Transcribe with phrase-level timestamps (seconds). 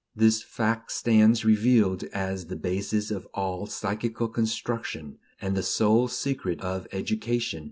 [0.15, 6.59] This fact stands revealed as the basis of all psychical construction, and the sole secret
[6.61, 7.59] of education.